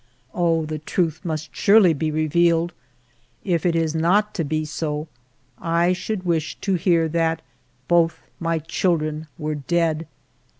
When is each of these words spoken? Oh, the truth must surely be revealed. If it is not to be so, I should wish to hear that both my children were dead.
Oh, 0.33 0.65
the 0.65 0.79
truth 0.79 1.21
must 1.23 1.55
surely 1.55 1.93
be 1.93 2.09
revealed. 2.09 2.73
If 3.43 3.67
it 3.67 3.75
is 3.75 3.93
not 3.93 4.33
to 4.33 4.43
be 4.43 4.65
so, 4.65 5.07
I 5.59 5.93
should 5.93 6.23
wish 6.23 6.55
to 6.61 6.73
hear 6.73 7.07
that 7.09 7.43
both 7.87 8.19
my 8.39 8.57
children 8.57 9.27
were 9.37 9.53
dead. 9.53 10.07